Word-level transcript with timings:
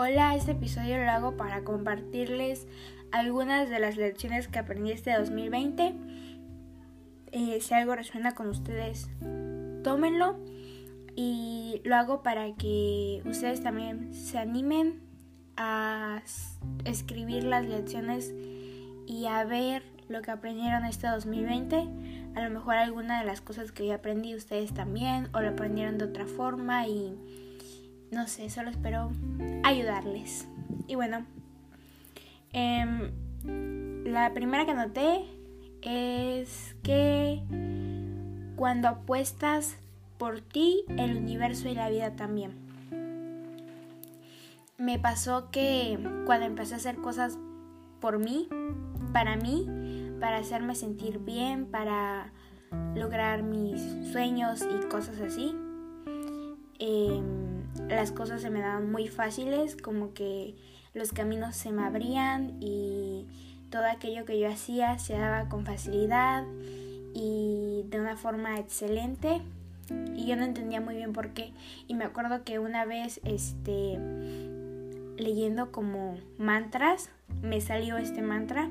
Hola, 0.00 0.36
este 0.36 0.52
episodio 0.52 0.96
lo 0.96 1.10
hago 1.10 1.36
para 1.36 1.64
compartirles 1.64 2.68
algunas 3.10 3.68
de 3.68 3.80
las 3.80 3.96
lecciones 3.96 4.46
que 4.46 4.60
aprendí 4.60 4.92
este 4.92 5.12
2020. 5.12 5.92
Eh, 7.32 7.58
si 7.60 7.74
algo 7.74 7.96
resuena 7.96 8.36
con 8.36 8.46
ustedes, 8.46 9.10
tómenlo. 9.82 10.38
Y 11.16 11.80
lo 11.82 11.96
hago 11.96 12.22
para 12.22 12.54
que 12.54 13.22
ustedes 13.24 13.60
también 13.60 14.14
se 14.14 14.38
animen 14.38 15.00
a 15.56 16.22
escribir 16.84 17.42
las 17.42 17.66
lecciones 17.66 18.32
y 19.04 19.26
a 19.26 19.42
ver 19.42 19.82
lo 20.08 20.22
que 20.22 20.30
aprendieron 20.30 20.84
este 20.84 21.08
2020. 21.08 21.88
A 22.36 22.40
lo 22.44 22.50
mejor 22.50 22.76
alguna 22.76 23.18
de 23.18 23.26
las 23.26 23.40
cosas 23.40 23.72
que 23.72 23.88
yo 23.88 23.94
aprendí 23.94 24.36
ustedes 24.36 24.72
también 24.72 25.28
o 25.34 25.40
lo 25.40 25.48
aprendieron 25.48 25.98
de 25.98 26.04
otra 26.04 26.26
forma 26.26 26.86
y 26.86 27.16
no 28.10 28.26
sé, 28.26 28.50
solo 28.50 28.70
espero 28.70 29.10
ayudarles. 29.64 30.48
Y 30.86 30.94
bueno, 30.94 31.24
em, 32.52 33.10
la 34.04 34.32
primera 34.32 34.66
que 34.66 34.74
noté 34.74 35.24
es 35.82 36.76
que 36.82 37.42
cuando 38.56 38.88
apuestas 38.88 39.76
por 40.18 40.40
ti, 40.40 40.84
el 40.96 41.16
universo 41.16 41.68
y 41.68 41.74
la 41.74 41.88
vida 41.88 42.16
también. 42.16 42.52
Me 44.76 44.98
pasó 44.98 45.50
que 45.50 45.98
cuando 46.26 46.46
empecé 46.46 46.74
a 46.74 46.76
hacer 46.78 46.96
cosas 46.96 47.38
por 48.00 48.18
mí, 48.18 48.48
para 49.12 49.36
mí, 49.36 49.66
para 50.20 50.38
hacerme 50.38 50.74
sentir 50.74 51.18
bien, 51.20 51.66
para 51.66 52.32
lograr 52.94 53.42
mis 53.42 53.80
sueños 54.12 54.62
y 54.62 54.86
cosas 54.88 55.20
así, 55.20 55.54
eh, 56.78 57.22
las 57.88 58.12
cosas 58.12 58.42
se 58.42 58.50
me 58.50 58.60
daban 58.60 58.90
muy 58.90 59.08
fáciles, 59.08 59.76
como 59.76 60.12
que 60.14 60.54
los 60.94 61.12
caminos 61.12 61.56
se 61.56 61.70
me 61.70 61.82
abrían 61.82 62.56
y 62.60 63.26
todo 63.70 63.84
aquello 63.84 64.24
que 64.24 64.38
yo 64.38 64.48
hacía 64.48 64.98
se 64.98 65.14
daba 65.14 65.48
con 65.48 65.64
facilidad 65.64 66.44
y 67.14 67.84
de 67.88 68.00
una 68.00 68.16
forma 68.16 68.58
excelente. 68.58 69.42
Y 70.14 70.26
yo 70.26 70.36
no 70.36 70.44
entendía 70.44 70.80
muy 70.80 70.96
bien 70.96 71.12
por 71.14 71.30
qué. 71.30 71.52
Y 71.86 71.94
me 71.94 72.04
acuerdo 72.04 72.44
que 72.44 72.58
una 72.58 72.84
vez 72.84 73.20
este 73.24 73.98
leyendo 75.16 75.72
como 75.72 76.16
mantras 76.38 77.10
me 77.42 77.60
salió 77.60 77.96
este 77.96 78.22
mantra 78.22 78.70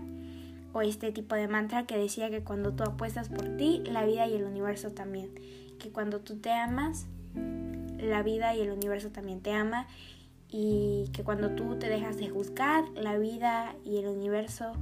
o 0.74 0.82
este 0.82 1.12
tipo 1.12 1.36
de 1.36 1.48
mantra 1.48 1.86
que 1.86 1.98
decía 1.98 2.30
que 2.30 2.44
cuando 2.44 2.74
tú 2.74 2.84
apuestas 2.84 3.30
por 3.30 3.58
ti 3.58 3.84
la 3.86 4.06
vida 4.06 4.28
y 4.28 4.36
el 4.36 4.44
universo 4.44 4.92
también. 4.92 5.32
Que 5.80 5.90
cuando 5.92 6.20
tú 6.20 6.38
te 6.38 6.52
amas 6.52 7.08
la 7.98 8.24
vida 8.24 8.56
y 8.56 8.62
el 8.62 8.72
universo 8.72 9.12
también 9.12 9.42
te 9.42 9.54
ama 9.54 9.88
y 10.50 11.10
que 11.14 11.24
cuando 11.24 11.52
tú 11.52 11.78
te 11.78 11.90
dejas 11.90 12.18
de 12.18 12.30
juzgar, 12.30 12.86
la 12.96 13.18
vida 13.18 13.76
y 13.84 13.98
el 13.98 14.08
universo 14.08 14.74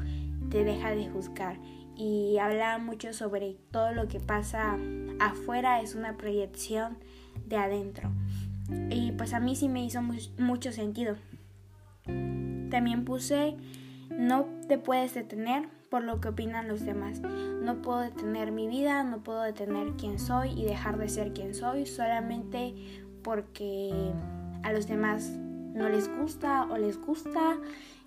te 0.50 0.64
deja 0.64 0.92
de 0.92 1.10
juzgar. 1.10 1.58
Y 1.98 2.38
habla 2.40 2.78
mucho 2.78 3.14
sobre 3.14 3.56
todo 3.72 3.94
lo 3.94 4.08
que 4.08 4.20
pasa 4.20 4.78
afuera 5.20 5.82
es 5.82 5.96
una 5.96 6.18
proyección 6.18 6.98
de 7.48 7.58
adentro. 7.58 8.12
Y 8.90 9.12
pues 9.14 9.34
a 9.34 9.40
mí 9.40 9.56
sí 9.56 9.70
me 9.70 9.84
hizo 9.84 10.02
mucho 10.38 10.72
sentido. 10.72 11.16
También 12.06 13.06
puse, 13.06 13.56
no 14.12 14.46
te 14.68 14.78
puedes 14.78 15.14
detener 15.14 15.70
por 15.96 16.04
lo 16.04 16.20
que 16.20 16.28
opinan 16.28 16.68
los 16.68 16.84
demás. 16.84 17.22
No 17.22 17.82
puedo 17.82 18.00
detener 18.00 18.52
mi 18.52 18.68
vida, 18.68 19.02
no 19.04 19.24
puedo 19.24 19.44
detener 19.44 19.94
quién 19.94 20.20
soy 20.20 20.50
y 20.50 20.66
dejar 20.66 20.98
de 20.98 21.08
ser 21.08 21.32
quien 21.32 21.56
soy 21.56 21.86
solamente 21.86 22.76
porque 23.24 23.94
a 24.64 24.74
los 24.74 24.90
demás 24.90 25.30
no 25.74 25.88
les 25.88 26.14
gusta 26.14 26.64
o 26.64 26.78
les 26.78 27.00
gusta. 27.00 27.56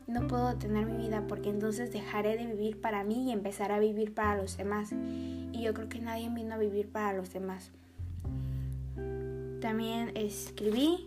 No 0.06 0.27
puedo 0.27 0.50
detener 0.50 0.84
mi 0.84 0.98
vida 0.98 1.25
porque 1.27 1.48
entonces 1.48 1.91
dejaré 1.91 2.36
de 2.36 2.44
vivir 2.44 2.78
para 2.78 3.04
mí 3.04 3.31
y 3.31 3.32
empezaré 3.32 3.72
a 3.72 3.78
vivir 3.78 4.12
para 4.12 4.37
los 4.37 4.59
demás. 4.59 4.93
Y 4.93 5.62
yo 5.62 5.72
creo 5.72 5.88
que 5.88 6.00
nadie 6.00 6.28
vino 6.28 6.56
a 6.56 6.59
vivir 6.59 6.91
para 6.91 7.15
los 7.15 7.32
demás. 7.32 7.71
También 9.62 10.12
escribí 10.15 11.06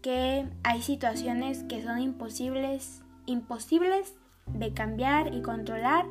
que 0.00 0.46
hay 0.62 0.80
situaciones 0.80 1.62
que 1.64 1.82
son 1.82 1.98
imposibles, 1.98 3.02
imposibles 3.26 4.14
de 4.54 4.72
cambiar 4.72 5.34
y 5.34 5.42
controlar, 5.42 6.06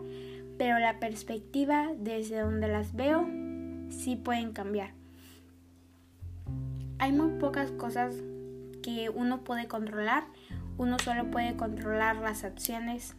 pero 0.58 0.80
la 0.80 1.00
perspectiva 1.00 1.90
desde 1.98 2.40
donde 2.40 2.68
las 2.68 2.96
veo 2.96 3.28
sí 3.90 4.16
pueden 4.16 4.52
cambiar. 4.54 4.92
Hay 7.00 7.12
muy 7.14 7.40
pocas 7.40 7.72
cosas 7.72 8.16
que 8.82 9.10
uno 9.10 9.44
puede 9.44 9.68
controlar, 9.68 10.26
uno 10.78 10.98
solo 11.00 11.30
puede 11.32 11.56
controlar 11.56 12.18
las 12.18 12.44
acciones 12.44 13.16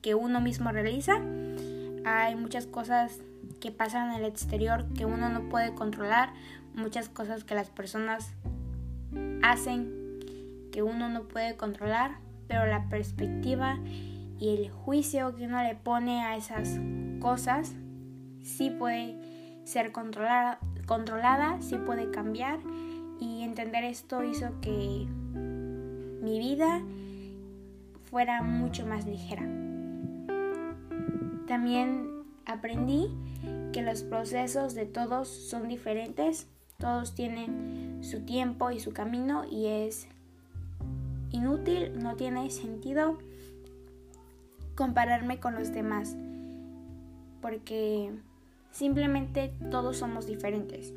que 0.00 0.14
uno 0.14 0.40
mismo 0.40 0.70
realiza. 0.72 1.20
Hay 2.04 2.34
muchas 2.34 2.66
cosas 2.66 3.20
que 3.60 3.70
pasan 3.70 4.10
en 4.10 4.20
el 4.20 4.24
exterior 4.24 4.86
que 4.94 5.04
uno 5.04 5.28
no 5.28 5.48
puede 5.48 5.74
controlar, 5.74 6.32
muchas 6.74 7.08
cosas 7.08 7.44
que 7.44 7.54
las 7.54 7.70
personas 7.70 8.32
hacen 9.42 10.02
que 10.72 10.82
uno 10.82 11.08
no 11.08 11.24
puede 11.24 11.56
controlar, 11.56 12.16
pero 12.48 12.66
la 12.66 12.88
perspectiva 12.88 13.78
y 14.42 14.48
el 14.48 14.70
juicio 14.70 15.36
que 15.36 15.44
uno 15.44 15.62
le 15.62 15.76
pone 15.76 16.24
a 16.24 16.36
esas 16.36 16.80
cosas 17.20 17.76
sí 18.42 18.70
puede 18.70 19.16
ser 19.62 19.92
controlada, 19.92 20.58
controlada 20.84 21.62
sí 21.62 21.76
puede 21.76 22.10
cambiar 22.10 22.58
y 23.20 23.42
entender 23.42 23.84
esto 23.84 24.24
hizo 24.24 24.60
que 24.60 25.06
mi 25.36 26.40
vida 26.40 26.82
fuera 28.10 28.42
mucho 28.42 28.84
más 28.84 29.06
ligera. 29.06 29.42
También 31.46 32.10
aprendí 32.44 33.10
que 33.72 33.82
los 33.82 34.02
procesos 34.02 34.74
de 34.74 34.86
todos 34.86 35.28
son 35.28 35.68
diferentes, 35.68 36.48
todos 36.78 37.14
tienen 37.14 38.00
su 38.02 38.22
tiempo 38.22 38.72
y 38.72 38.80
su 38.80 38.92
camino 38.92 39.44
y 39.48 39.66
es 39.66 40.08
inútil, 41.30 41.96
no 42.02 42.16
tiene 42.16 42.50
sentido 42.50 43.18
compararme 44.74 45.38
con 45.38 45.54
los 45.54 45.72
demás, 45.72 46.16
porque 47.40 48.12
simplemente 48.70 49.52
todos 49.70 49.98
somos 49.98 50.26
diferentes. 50.26 50.92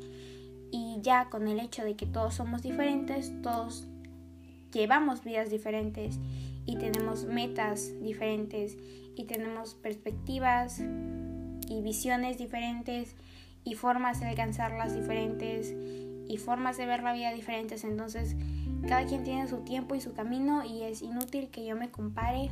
Y 0.72 0.98
ya 1.02 1.28
con 1.30 1.48
el 1.48 1.60
hecho 1.60 1.84
de 1.84 1.94
que 1.94 2.06
todos 2.06 2.34
somos 2.34 2.62
diferentes, 2.62 3.32
todos 3.42 3.86
llevamos 4.72 5.22
vidas 5.22 5.50
diferentes 5.50 6.18
y 6.66 6.76
tenemos 6.76 7.24
metas 7.24 7.92
diferentes 8.02 8.76
y 9.16 9.24
tenemos 9.24 9.74
perspectivas 9.74 10.80
y 10.80 11.80
visiones 11.82 12.38
diferentes 12.38 13.14
y 13.64 13.74
formas 13.74 14.20
de 14.20 14.26
alcanzarlas 14.26 14.94
diferentes 14.94 15.74
y 16.28 16.36
formas 16.38 16.76
de 16.76 16.86
ver 16.86 17.02
la 17.02 17.12
vida 17.12 17.32
diferentes. 17.32 17.84
Entonces, 17.84 18.36
cada 18.88 19.06
quien 19.06 19.24
tiene 19.24 19.48
su 19.48 19.58
tiempo 19.58 19.94
y 19.94 20.00
su 20.00 20.12
camino 20.12 20.64
y 20.64 20.82
es 20.82 21.02
inútil 21.02 21.48
que 21.48 21.64
yo 21.64 21.76
me 21.76 21.90
compare 21.90 22.50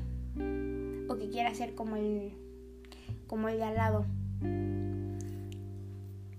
o 1.08 1.16
que 1.16 1.28
quiera 1.28 1.54
ser 1.54 1.74
como 1.74 1.96
el, 1.96 2.32
como 3.26 3.48
el 3.48 3.58
de 3.58 3.64
al 3.64 3.74
lado. 3.74 4.06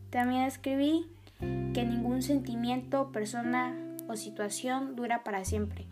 También 0.09 0.44
escribí 0.44 1.08
que 1.40 1.86
ningún 1.86 2.22
sentimiento, 2.22 3.12
persona 3.12 3.75
o 4.08 4.16
situación 4.16 4.96
dura 4.96 5.24
para 5.24 5.44
siempre. 5.44 5.86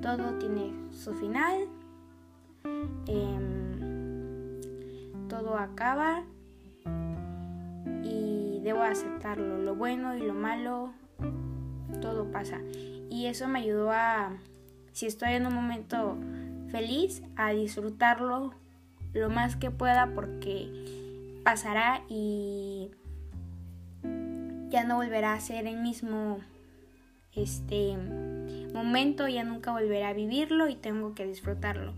Todo 0.00 0.38
tiene 0.38 0.72
su 0.92 1.14
final, 1.14 1.66
em, 3.06 4.60
todo 5.28 5.58
acaba 5.58 6.24
y 8.02 8.60
debo 8.62 8.82
aceptarlo. 8.82 9.58
Lo 9.58 9.74
bueno 9.74 10.16
y 10.16 10.20
lo 10.20 10.34
malo, 10.34 10.92
todo 12.00 12.30
pasa. 12.30 12.60
Y 13.10 13.26
eso 13.26 13.48
me 13.48 13.58
ayudó 13.60 13.90
a, 13.90 14.36
si 14.92 15.06
estoy 15.06 15.34
en 15.34 15.46
un 15.46 15.54
momento 15.54 16.16
feliz 16.76 17.22
a 17.36 17.52
disfrutarlo 17.52 18.52
lo 19.14 19.30
más 19.30 19.56
que 19.56 19.70
pueda 19.70 20.12
porque 20.14 20.68
pasará 21.42 22.02
y 22.06 22.90
ya 24.68 24.84
no 24.84 24.96
volverá 24.96 25.32
a 25.32 25.40
ser 25.40 25.66
el 25.66 25.78
mismo 25.78 26.38
este 27.34 27.96
momento, 28.74 29.26
ya 29.26 29.42
nunca 29.42 29.72
volverá 29.72 30.10
a 30.10 30.12
vivirlo 30.12 30.68
y 30.68 30.74
tengo 30.74 31.14
que 31.14 31.26
disfrutarlo. 31.26 31.94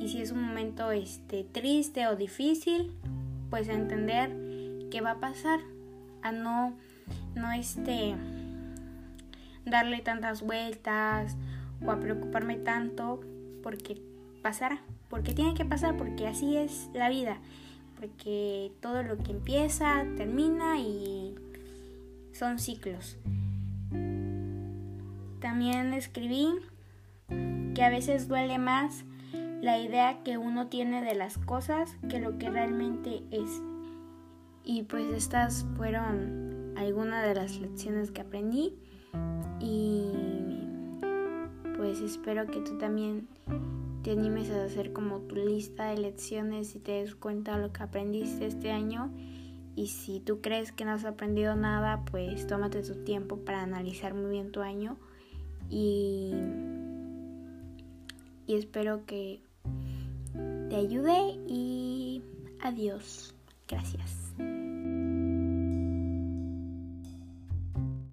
Y 0.00 0.08
si 0.08 0.22
es 0.22 0.32
un 0.32 0.42
momento 0.42 0.90
este 0.92 1.44
triste 1.44 2.06
o 2.06 2.16
difícil, 2.16 2.90
pues 3.50 3.68
a 3.68 3.74
entender 3.74 4.30
qué 4.90 5.02
va 5.02 5.10
a 5.10 5.20
pasar, 5.20 5.60
a 6.22 6.32
no 6.32 6.74
no 7.34 7.52
este 7.52 8.14
darle 9.66 10.00
tantas 10.00 10.40
vueltas 10.40 11.36
o 11.84 11.90
a 11.90 12.00
preocuparme 12.00 12.56
tanto 12.56 13.20
porque 13.62 14.11
pasará, 14.42 14.82
porque 15.08 15.32
tiene 15.32 15.54
que 15.54 15.64
pasar, 15.64 15.96
porque 15.96 16.26
así 16.26 16.56
es 16.56 16.90
la 16.92 17.08
vida, 17.08 17.38
porque 17.98 18.72
todo 18.80 19.02
lo 19.02 19.16
que 19.18 19.30
empieza 19.30 20.04
termina 20.16 20.78
y 20.78 21.34
son 22.32 22.58
ciclos. 22.58 23.16
También 25.40 25.92
escribí 25.94 26.48
que 27.74 27.82
a 27.82 27.90
veces 27.90 28.28
duele 28.28 28.58
más 28.58 29.04
la 29.60 29.78
idea 29.78 30.22
que 30.24 30.38
uno 30.38 30.66
tiene 30.66 31.02
de 31.02 31.14
las 31.14 31.38
cosas 31.38 31.96
que 32.08 32.20
lo 32.20 32.38
que 32.38 32.50
realmente 32.50 33.22
es. 33.30 33.62
Y 34.64 34.82
pues 34.84 35.06
estas 35.14 35.64
fueron 35.76 36.74
algunas 36.76 37.26
de 37.26 37.34
las 37.34 37.58
lecciones 37.58 38.10
que 38.10 38.20
aprendí 38.20 38.74
y 39.60 40.04
pues 41.76 42.00
espero 42.00 42.46
que 42.46 42.60
tú 42.60 42.78
también 42.78 43.28
te 44.02 44.10
animes 44.10 44.50
a 44.50 44.64
hacer 44.64 44.92
como 44.92 45.20
tu 45.20 45.36
lista 45.36 45.90
de 45.90 45.98
lecciones 45.98 46.74
y 46.74 46.80
te 46.80 46.92
des 46.92 47.14
cuenta 47.14 47.56
de 47.56 47.62
lo 47.62 47.72
que 47.72 47.82
aprendiste 47.82 48.46
este 48.46 48.70
año. 48.70 49.12
Y 49.74 49.86
si 49.86 50.20
tú 50.20 50.40
crees 50.40 50.72
que 50.72 50.84
no 50.84 50.92
has 50.92 51.04
aprendido 51.04 51.56
nada, 51.56 52.04
pues 52.10 52.46
tómate 52.46 52.82
tu 52.82 53.04
tiempo 53.04 53.38
para 53.38 53.62
analizar 53.62 54.14
muy 54.14 54.30
bien 54.30 54.52
tu 54.52 54.60
año. 54.60 54.96
Y, 55.70 56.32
y 58.46 58.54
espero 58.54 59.06
que 59.06 59.40
te 60.68 60.76
ayude 60.76 61.38
y 61.46 62.22
adiós. 62.60 63.34
Gracias. 63.68 64.34